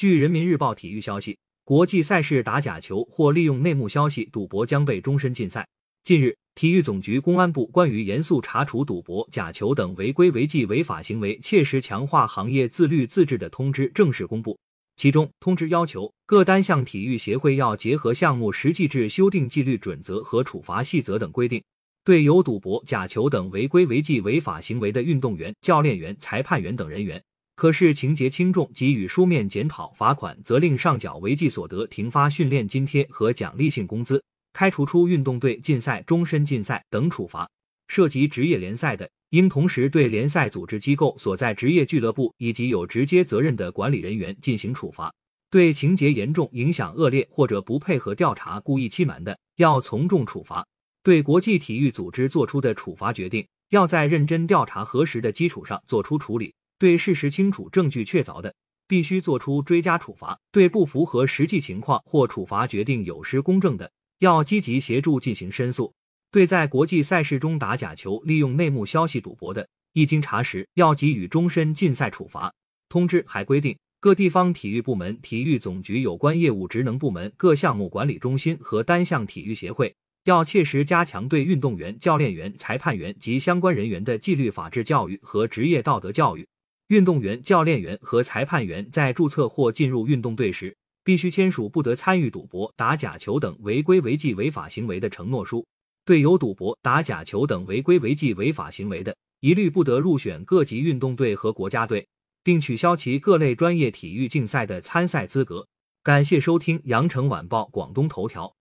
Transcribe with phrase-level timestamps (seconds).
[0.00, 5.68] 据人民日报体育消息，国际赛事打假球或利用内幕消息赌博将被终身禁赛。
[6.04, 14.58] 近日，体育总局、公安部关于严肃查处赌博、假球等违规违纪违法行为，切实强化行业自律自治的通知正式公布。
[14.96, 21.62] 其中，通知要求各单项体育协会要结合项目实际制修订纪律准则和处罚细则等规定。
[22.06, 27.22] 对有赌博、假球等违规违纪违法行为的运动员、教练员、裁判员等人员，
[27.60, 37.46] 可视情节轻重给予书面检讨、罚款、责令上缴违纪所得、停发训练津贴和奖励性工资、开除出运动队、禁赛、终身禁赛等处罚。
[37.88, 45.12] 涉及职业联赛的，应同时对联赛组织机构所在职业俱乐部以及有直接责任的管理人员进行处罚。
[45.50, 50.66] 对情节严重、影响恶劣或者不配合调查、故意欺瞒的，要从重处罚。
[51.02, 58.54] 对国际体育组织作出的处罚决定，要在认真调查核实的基础上作出处理；对事实清楚、证据确凿的，
[58.88, 65.92] 必须作出追加处罚；对不符合实际情况或处罚决定有失公正的，要积极协助进行申诉；
[66.32, 72.50] 对在国际赛事中打假球、利用内幕消息赌博的，一经查实，要给予终身禁赛处罚。
[72.88, 79.94] 通知还规定，各地方体育部门、体育总局有关业务职能部门、各项目管理中心和单项体育协会。
[80.24, 86.46] 要切实加强对运动员、教练员、裁判员及相关人员的纪律法治教育和职业道德教育。
[86.90, 95.64] 运动员、教练员和裁判员在注册或进入运动队时，必须签署不得参与赌博、打假球等违规违纪违法行为的承诺书。
[96.04, 102.04] 对有赌博、打假球等违规违纪违法行为的，一律不得入选各级运动队和国家队，
[102.42, 105.64] 并取消其各类专业体育竞赛的参赛资格。
[106.02, 108.52] 感谢收听羊城晚报广东头条。